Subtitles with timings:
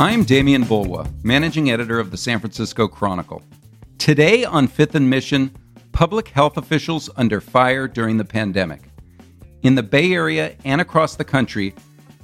[0.00, 3.42] I'm Demian Bulwa, managing editor of the San Francisco Chronicle.
[3.98, 5.54] Today on Fifth and Mission,
[5.92, 8.84] public health officials under fire during the pandemic.
[9.62, 11.74] In the Bay Area and across the country,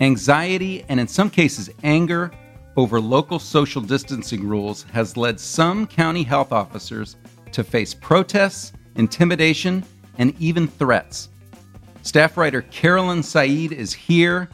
[0.01, 2.30] anxiety and in some cases anger
[2.79, 7.16] over local social distancing rules has led some county health officers
[7.52, 9.84] to face protests, intimidation,
[10.16, 11.29] and even threats.
[12.00, 14.48] Staff writer Carolyn Said is here.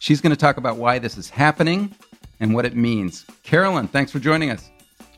[0.00, 1.94] She's going to talk about why this is happening
[2.40, 3.24] and what it means.
[3.42, 4.70] Carolyn, thanks for joining us.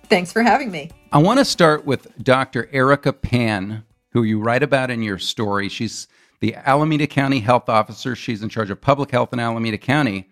[0.09, 0.91] Thanks for having me.
[1.13, 2.69] I want to start with Dr.
[2.73, 5.69] Erica Pan, who you write about in your story.
[5.69, 6.09] She's
[6.41, 8.17] the Alameda County Health Officer.
[8.17, 10.29] She's in charge of public health in Alameda County.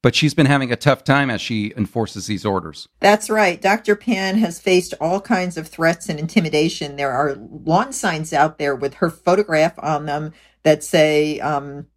[0.00, 2.88] But she's been having a tough time as she enforces these orders.
[3.00, 3.60] That's right.
[3.60, 3.96] Dr.
[3.96, 6.94] Pan has faced all kinds of threats and intimidation.
[6.94, 11.88] There are lawn signs out there with her photograph on them that say um,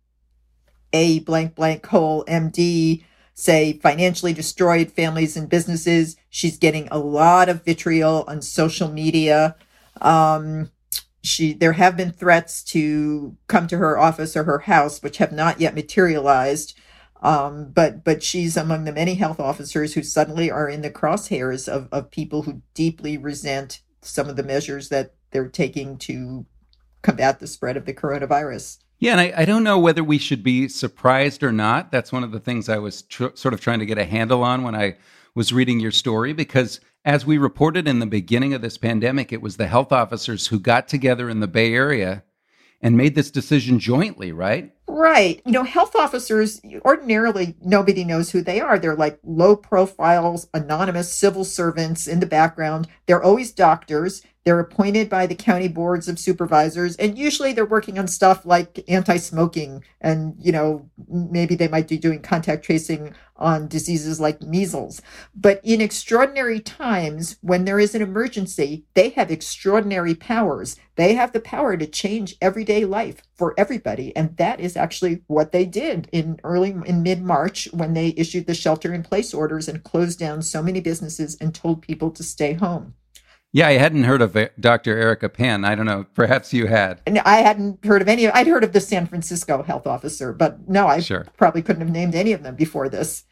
[0.94, 6.16] A blank blank hole MD say financially destroyed families and businesses.
[6.30, 9.56] She's getting a lot of vitriol on social media.
[10.00, 10.72] Um,
[11.24, 15.32] she there have been threats to come to her office or her house, which have
[15.32, 16.78] not yet materialized.
[17.22, 21.68] Um, but but she's among the many health officers who suddenly are in the crosshairs
[21.68, 26.46] of, of people who deeply resent some of the measures that they're taking to
[27.04, 28.80] combat the spread of the coronavirus.
[29.02, 31.92] Yeah, and I, I, don't know whether we should be surprised or not.
[31.92, 34.44] That's one of the things I was tr- sort of trying to get a handle
[34.44, 34.96] on when I
[35.34, 39.42] was reading your story, because as we reported in the beginning of this pandemic, it
[39.42, 42.24] was the health officers who got together in the Bay Area
[42.80, 44.72] and made this decision jointly, right?
[44.92, 45.42] Right.
[45.46, 45.54] You mm.
[45.54, 48.78] know, health officers, ordinarily, nobody knows who they are.
[48.78, 52.90] They're like low profiles, anonymous civil servants in the background.
[53.06, 54.22] They're always doctors.
[54.44, 58.84] They're appointed by the county boards of supervisors, and usually they're working on stuff like
[58.88, 59.84] anti smoking.
[60.02, 65.02] And, you know, maybe they might be doing contact tracing on diseases like measles.
[65.36, 70.76] But in extraordinary times, when there is an emergency, they have extraordinary powers.
[70.96, 74.16] They have the power to change everyday life for everybody.
[74.16, 78.48] And that is actually what they did in early, in mid March when they issued
[78.48, 82.24] the shelter in place orders and closed down so many businesses and told people to
[82.24, 82.96] stay home.
[83.54, 84.98] Yeah, I hadn't heard of Dr.
[84.98, 85.66] Erica Pan.
[85.66, 86.06] I don't know.
[86.14, 87.02] Perhaps you had.
[87.06, 88.30] And I hadn't heard of any.
[88.30, 91.28] I'd heard of the San Francisco health officer, but no, I sure.
[91.36, 93.26] probably couldn't have named any of them before this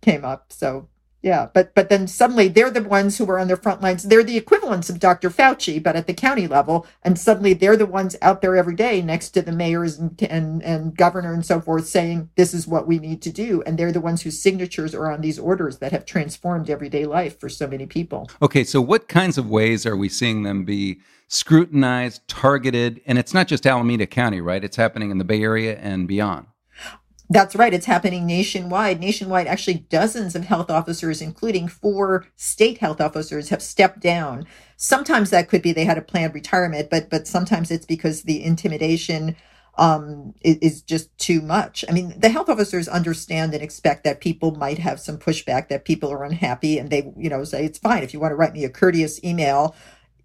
[0.00, 0.50] came up.
[0.50, 0.88] So
[1.26, 4.04] yeah, but but then suddenly they're the ones who are on their front lines.
[4.04, 5.28] They're the equivalents of Dr.
[5.28, 9.02] Fauci, but at the county level, and suddenly they're the ones out there every day
[9.02, 12.86] next to the mayors and and, and governor and so forth, saying this is what
[12.86, 15.90] we need to do, and they're the ones whose signatures are on these orders that
[15.90, 18.30] have transformed everyday life for so many people.
[18.40, 23.34] Okay, so what kinds of ways are we seeing them be scrutinized, targeted, and it's
[23.34, 24.62] not just Alameda County, right?
[24.62, 26.46] It's happening in the Bay Area and beyond.
[27.28, 27.74] That's right.
[27.74, 29.00] It's happening nationwide.
[29.00, 34.46] Nationwide, actually, dozens of health officers, including four state health officers, have stepped down.
[34.76, 38.44] Sometimes that could be they had a planned retirement, but but sometimes it's because the
[38.44, 39.36] intimidation
[39.78, 41.84] um, is, is just too much.
[41.88, 45.84] I mean, the health officers understand and expect that people might have some pushback, that
[45.84, 48.52] people are unhappy, and they, you know, say it's fine if you want to write
[48.54, 49.74] me a courteous email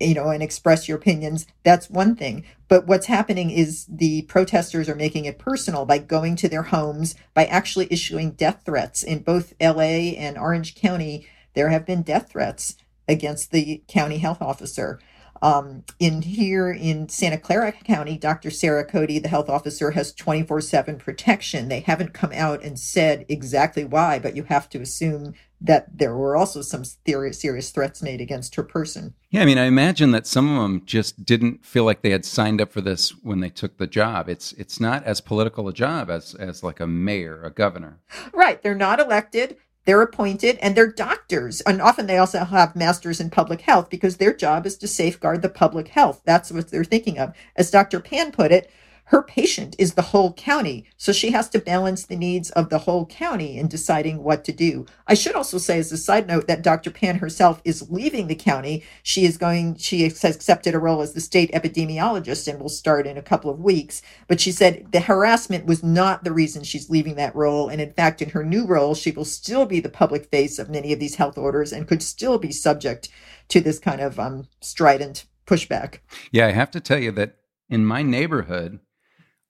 [0.02, 1.48] you know, and express your opinions.
[1.64, 2.46] That's one thing.
[2.68, 7.16] But what's happening is the protesters are making it personal by going to their homes,
[7.34, 9.04] by actually issuing death threats.
[9.04, 12.76] In both LA and Orange County, there have been death threats
[13.08, 15.00] against the county health officer.
[15.42, 18.52] Um, in here in Santa Clara County, Dr.
[18.52, 21.68] Sarah Cody, the health officer, has 24 7 protection.
[21.68, 26.16] They haven't come out and said exactly why, but you have to assume that there
[26.16, 29.14] were also some serious, serious threats made against her person.
[29.30, 32.26] Yeah, I mean, I imagine that some of them just didn't feel like they had
[32.26, 34.28] signed up for this when they took the job.
[34.28, 38.00] It's it's not as political a job as as like a mayor, a governor.
[38.34, 41.62] Right, they're not elected they're appointed and they're doctors.
[41.62, 45.42] And often they also have masters in public health because their job is to safeguard
[45.42, 46.22] the public health.
[46.24, 47.34] That's what they're thinking of.
[47.56, 48.00] As Dr.
[48.00, 48.72] Pan put it,
[49.12, 50.86] her patient is the whole county.
[50.96, 54.54] So she has to balance the needs of the whole county in deciding what to
[54.54, 54.86] do.
[55.06, 56.92] I should also say, as a side note, that Dr.
[56.92, 58.86] Pan herself is leaving the county.
[59.04, 63.06] She is going, she has accepted a role as the state epidemiologist and will start
[63.06, 64.02] in a couple of weeks.
[64.30, 67.68] But she said the harassment was not the reason she's leaving that role.
[67.68, 70.70] And in fact, in her new role, she will still be the public face of
[70.70, 73.10] many of these health orders and could still be subject
[73.50, 76.00] to this kind of um, strident pushback.
[76.32, 77.36] Yeah, I have to tell you that
[77.70, 78.80] in my neighborhood,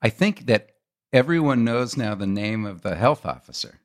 [0.02, 0.72] I think that
[1.14, 3.80] everyone knows now the name of the health officer.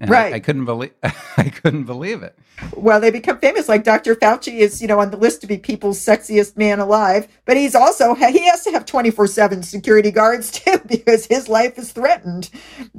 [0.00, 0.32] And right.
[0.32, 0.92] I, I, couldn't believe
[1.36, 2.38] I couldn't believe it.
[2.76, 3.68] Well, they become famous.
[3.68, 4.14] Like Dr.
[4.14, 7.74] Fauci is, you know, on the list to be people's sexiest man alive, but he's
[7.74, 11.92] also he has to have twenty four seven security guards too because his life is
[11.92, 12.48] threatened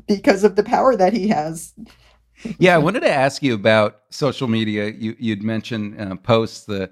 [0.08, 1.74] because of the power that he has.
[2.58, 4.90] yeah, I wanted to ask you about social media.
[4.90, 6.90] You, you'd mentioned uh, posts the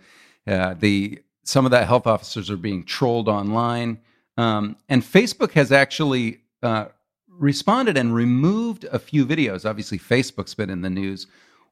[0.48, 4.00] uh, the some of the health officers are being trolled online,
[4.38, 6.86] um, and Facebook has actually uh,
[7.28, 9.68] responded and removed a few videos.
[9.68, 11.28] Obviously, Facebook's been in the news.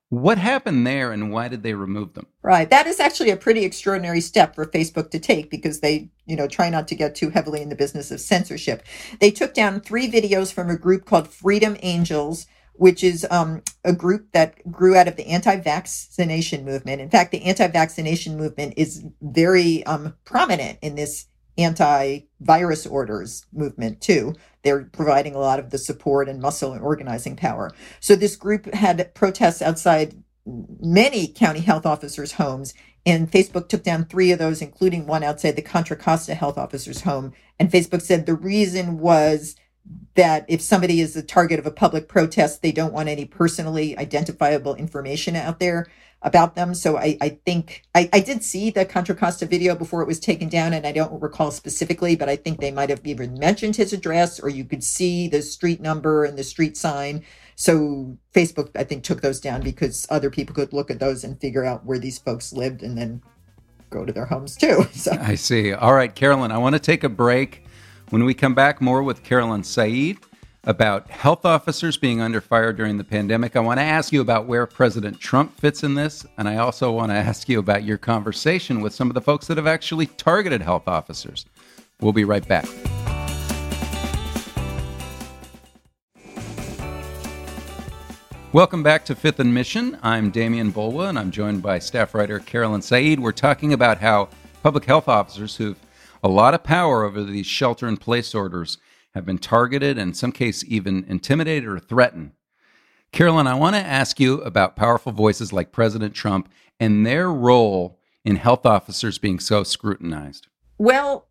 [0.09, 2.27] What happened there, and why did they remove them?
[2.43, 6.35] Right, that is actually a pretty extraordinary step for Facebook to take because they, you
[6.35, 8.83] know, try not to get too heavily in the business of censorship.
[9.19, 12.45] They took down three videos from a group called Freedom Angels
[12.77, 17.01] which is um, a group that grew out of the anti-vaccination movement.
[17.01, 21.27] In fact, the anti-vaccination movement is very um, prominent in this
[21.57, 24.33] anti-virus orders movement too.
[24.63, 27.71] They're providing a lot of the support and muscle and organizing power.
[27.99, 32.73] So this group had protests outside many county health officers' homes,
[33.05, 37.01] and Facebook took down three of those, including one outside the Contra Costa health officer's
[37.01, 37.33] home.
[37.59, 39.55] And Facebook said the reason was
[40.15, 43.97] that if somebody is the target of a public protest, they don't want any personally
[43.97, 45.87] identifiable information out there
[46.21, 46.73] about them.
[46.73, 50.19] So I, I think I, I did see the Contra Costa video before it was
[50.19, 53.75] taken down, and I don't recall specifically, but I think they might have even mentioned
[53.75, 57.23] his address, or you could see the street number and the street sign.
[57.55, 61.39] So Facebook, I think, took those down because other people could look at those and
[61.39, 63.21] figure out where these folks lived and then
[63.91, 64.85] go to their homes too.
[64.93, 65.73] So I see.
[65.73, 67.63] All right, Carolyn, I want to take a break.
[68.09, 70.17] When we come back, more with Carolyn Said
[70.67, 73.55] about health officers being under fire during the pandemic.
[73.55, 76.25] I want to ask you about where President Trump fits in this.
[76.39, 79.45] And I also want to ask you about your conversation with some of the folks
[79.47, 81.45] that have actually targeted health officers.
[82.01, 82.65] We'll be right back.
[88.51, 89.99] Welcome back to Fifth and Mission.
[90.01, 93.19] I'm Demian Bulwa, and I'm joined by staff writer Carolyn Said.
[93.19, 94.29] We're talking about how
[94.63, 95.77] public health officers who've
[96.23, 98.79] a lot of power over these shelter in place orders
[99.15, 102.33] have been targeted and in some case even intimidated or threatened.
[103.11, 107.97] Carolyn, I want to ask you about powerful voices like President Trump and their role
[108.25, 110.47] in health officers being so scrutinized.
[110.77, 111.27] Well,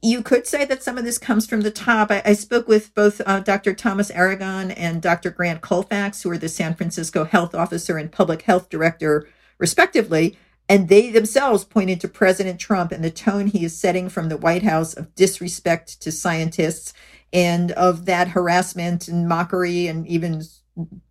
[0.00, 2.12] you could say that some of this comes from the top.
[2.12, 3.74] I, I spoke with both uh, Dr.
[3.74, 5.30] Thomas Aragon and Dr.
[5.30, 9.28] Grant Colfax, who are the San Francisco health officer and public health director,
[9.58, 10.38] respectively.
[10.68, 14.36] And they themselves pointed to President Trump and the tone he is setting from the
[14.36, 16.92] White House of disrespect to scientists
[17.32, 20.42] and of that harassment and mockery and even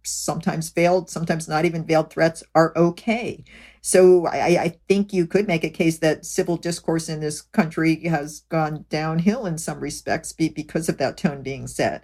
[0.04, 3.44] sometimes veiled, sometimes not even veiled threats are okay.
[3.82, 8.04] So I, I, think you could make a case that civil discourse in this country
[8.06, 12.04] has gone downhill in some respects because of that tone being set.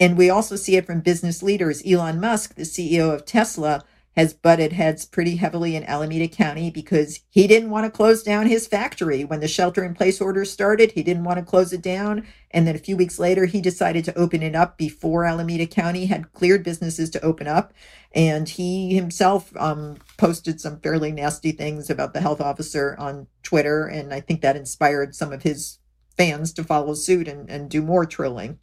[0.00, 1.82] And we also see it from business leaders.
[1.86, 3.84] Elon Musk, the CEO of Tesla,
[4.16, 8.46] has butted heads pretty heavily in Alameda County because he didn't want to close down
[8.46, 9.24] his factory.
[9.24, 12.26] When the shelter in place order started, he didn't want to close it down.
[12.52, 16.06] And then a few weeks later, he decided to open it up before Alameda County
[16.06, 17.72] had cleared businesses to open up.
[18.12, 23.86] And he himself um, posted some fairly nasty things about the health officer on Twitter.
[23.86, 25.78] And I think that inspired some of his
[26.16, 28.60] fans to follow suit and, and do more trolling.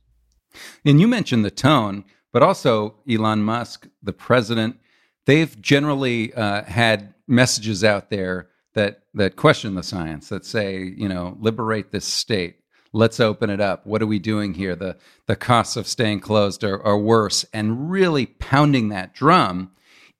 [0.85, 4.77] And you mentioned the tone, but also Elon Musk, the president
[5.25, 11.09] they've generally uh, had messages out there that that question the science that say you
[11.09, 12.57] know liberate this state.
[12.93, 13.85] Let's open it up.
[13.85, 14.75] What are we doing here?
[14.75, 14.97] The
[15.27, 17.45] the costs of staying closed are, are worse.
[17.53, 19.71] And really pounding that drum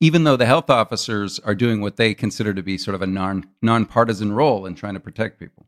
[0.01, 3.07] even though the health officers are doing what they consider to be sort of a
[3.07, 5.67] non nonpartisan role in trying to protect people.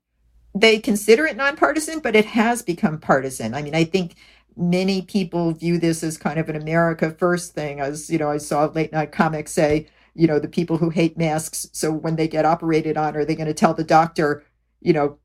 [0.56, 3.54] They consider it nonpartisan but it has become partisan.
[3.54, 4.16] I mean i think
[4.56, 7.80] many people view this as kind of an America first thing.
[7.80, 11.18] As you know, I saw late night comics say, you know, the people who hate
[11.18, 11.68] masks.
[11.74, 14.44] So when they get operated on, are they going to tell the doctor,
[14.82, 15.18] you know,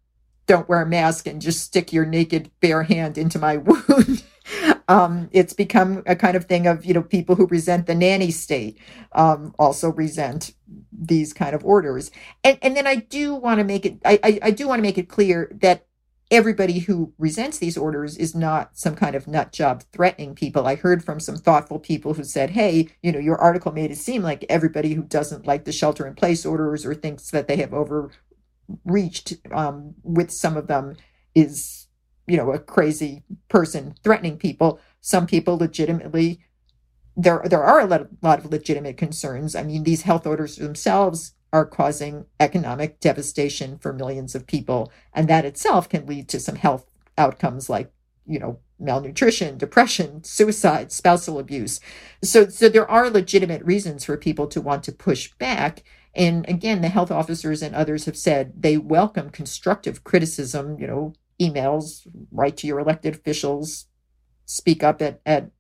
[0.47, 4.25] don't wear a mask and just stick your naked bare hand into my wound?
[4.89, 8.31] um, it's become a kind of thing of, you know, people who resent the nanny
[8.31, 8.79] state
[9.13, 10.55] um, also resent
[10.91, 12.11] these kind of orders.
[12.43, 14.83] And and then I do want to make it, I, I, I do want to
[14.83, 15.87] make it clear that
[16.31, 20.67] everybody who resents these orders is not some kind of nut job threatening people.
[20.67, 23.97] I heard from some thoughtful people who said, hey, you know, your article made it
[23.97, 27.57] seem like everybody who doesn't like the shelter in place orders or thinks that they
[27.57, 30.97] have overreached um, with some of them
[31.35, 31.87] is,
[32.27, 34.81] you know, a crazy person threatening people.
[35.01, 36.41] Some people legitimately.
[37.21, 39.57] There, there are a lot, of, lot of legitimate concerns.
[39.57, 44.93] I mean, these health orders themselves are causing economic devastation for millions of people.
[45.13, 46.87] And that itself can lead to some health
[47.17, 47.93] outcomes like,
[48.27, 51.81] you know, malnutrition, depression, suicide, spousal abuse.
[52.23, 55.83] So, so there are legitimate reasons for people to want to push back.
[56.15, 61.15] And again, the health officers and others have said they welcome constructive criticism, you know,
[61.41, 63.87] emails, write to your elected officials,
[64.45, 65.51] speak up at, at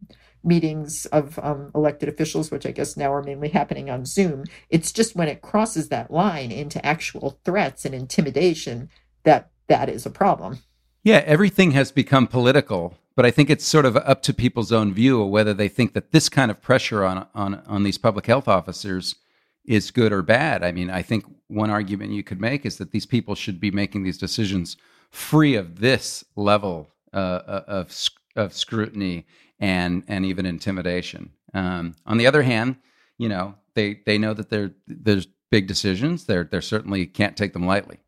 [0.44, 4.44] meetings of um, elected officials, which I guess now are mainly happening on Zoom.
[4.70, 8.88] It's just when it crosses that line into actual threats and intimidation
[9.24, 10.58] that that is a problem.
[11.02, 14.92] Yeah, everything has become political, but I think it's sort of up to people's own
[14.92, 18.26] view of whether they think that this kind of pressure on on on these public
[18.26, 19.14] health officers
[19.64, 20.62] is good or bad.
[20.62, 23.70] I mean, I think one argument you could make is that these people should be
[23.70, 24.76] making these decisions
[25.10, 29.26] free of this level uh, uh of of scrutiny
[29.60, 31.30] and and even intimidation.
[31.54, 32.76] Um, on the other hand,
[33.18, 36.26] you know, they they know that they're there's big decisions.
[36.26, 37.98] They're they certainly can't take them lightly.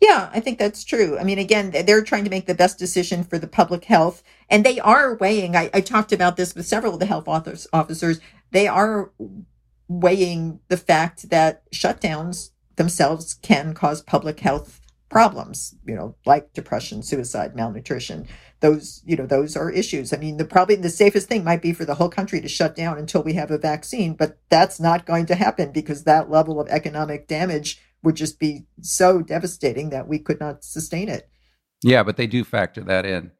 [0.00, 1.18] Yeah, I think that's true.
[1.18, 4.64] I mean, again, they're trying to make the best decision for the public health, and
[4.64, 5.56] they are weighing.
[5.56, 8.20] I, I talked about this with several of the health officers.
[8.50, 9.10] They are
[9.88, 17.02] weighing the fact that shutdowns themselves can cause public health problems, you know, like depression,
[17.02, 18.26] suicide, malnutrition.
[18.60, 20.12] Those, you know, those are issues.
[20.12, 22.74] I mean, the probably the safest thing might be for the whole country to shut
[22.74, 26.60] down until we have a vaccine, but that's not going to happen because that level
[26.60, 31.28] of economic damage would just be so devastating that we could not sustain it.
[31.82, 33.30] Yeah, but they do factor that in.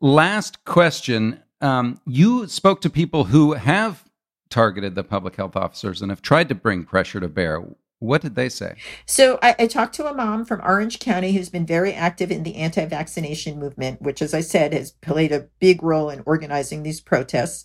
[0.00, 1.42] Last question.
[1.60, 4.04] Um, you spoke to people who have
[4.48, 7.64] targeted the public health officers and have tried to bring pressure to bear.
[8.00, 8.76] What did they say?
[9.06, 12.44] So I, I, talked to a mom from Orange County who's been very active in
[12.44, 17.00] the anti-vaccination movement, which, as I said, has played a big role in organizing these
[17.00, 17.64] protests.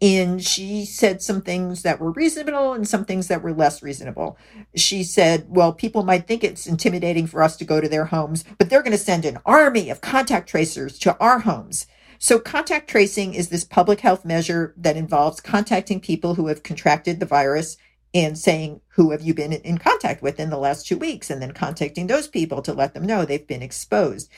[0.00, 4.36] And she said some things that were reasonable and some things that were less reasonable.
[4.74, 8.44] She said, well, people might think it's intimidating for us to go to their homes,
[8.58, 11.86] but they're going to send an army of contact tracers to our homes.
[12.18, 17.18] So contact tracing is this public health measure that involves contacting people who have contracted
[17.18, 17.76] the virus
[18.14, 21.30] and saying, who have you been in contact with in the last two weeks?
[21.30, 24.30] And then contacting those people to let them know they've been exposed.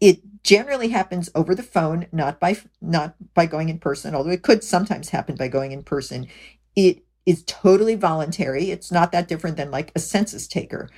[0.00, 4.42] It generally happens over the phone, not by, not by going in person, although it
[4.42, 6.26] could sometimes happen by going in person.
[6.74, 8.70] It is totally voluntary.
[8.70, 10.88] It's not that different than like a census taker.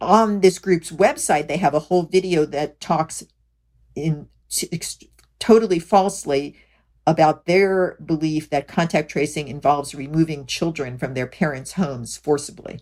[0.00, 3.22] On this group's website, they have a whole video that talks
[3.94, 4.28] in
[5.38, 6.56] totally falsely
[7.10, 12.78] about their belief that contact tracing involves removing children from their parents' homes forcibly.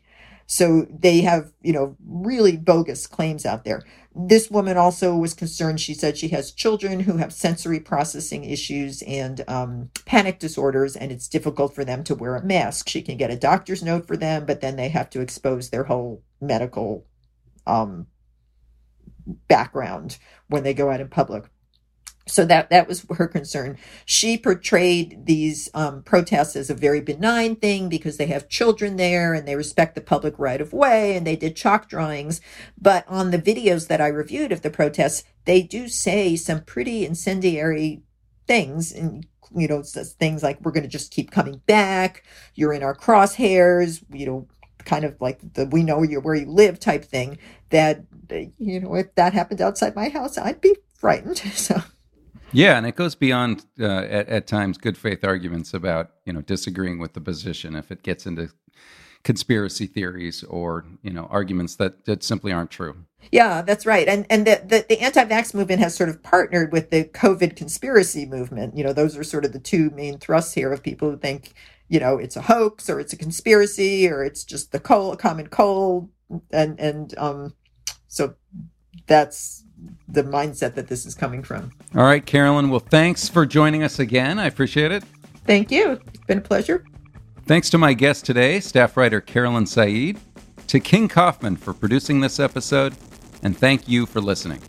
[0.47, 3.82] So they have, you know, really bogus claims out there.
[4.14, 5.80] This woman also was concerned.
[5.80, 11.11] She said she has children who have sensory processing issues and um, panic disorders, and
[11.11, 12.88] it's difficult for them to wear a mask.
[12.88, 15.85] She can get a doctor's note for them, but then they have to expose their
[15.85, 17.06] whole medical
[17.66, 18.06] um,
[19.49, 20.18] background
[20.49, 21.44] when they go out in public
[22.28, 23.78] so that that was her concern.
[24.04, 29.35] She portrayed these um, protests as a very benign thing because they have children there
[29.35, 32.40] and they respect the public right of way and they did chalk drawings.
[32.80, 37.04] But on the videos that I reviewed of the protests, they do say some pretty
[37.06, 38.02] incendiary
[38.47, 42.25] things and you know things like we're going to just keep coming back.
[42.54, 44.04] You're in our crosshairs.
[44.12, 44.49] You know,
[44.85, 47.38] kind of like the we know you where you live type thing.
[47.70, 48.04] That
[48.58, 51.42] you know if that happened outside my house, I'd be frightened.
[51.54, 51.82] So.
[52.52, 56.40] Yeah, and it goes beyond uh, at, at times good faith arguments about you know
[56.40, 58.50] disagreeing with the position if it gets into
[59.23, 62.97] conspiracy theories or you know arguments that, that simply aren't true.
[63.31, 64.09] Yeah, that's right.
[64.09, 68.25] And and the, the, the anti-vax movement has sort of partnered with the COVID conspiracy
[68.25, 68.76] movement.
[68.76, 71.52] You know, those are sort of the two main thrusts here of people who think,
[71.88, 75.49] you know, it's a hoax or it's a conspiracy or it's just the cold, common
[75.49, 76.09] cold.
[76.50, 77.55] And and um
[78.07, 78.35] so
[79.07, 79.64] that's
[80.09, 81.71] the mindset that this is coming from.
[81.95, 82.71] All right, Carolyn.
[82.71, 84.38] Well, thanks for joining us again.
[84.38, 85.05] I appreciate it.
[85.47, 86.00] Thank you.
[86.09, 86.85] It's been a pleasure.
[87.47, 90.19] Thanks to my guest today, staff writer Carolyn Said,
[90.67, 92.95] to King Kaufman for producing this episode,
[93.43, 94.61] and thank you for listening.